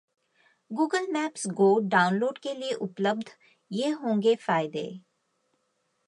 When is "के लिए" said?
2.37-2.73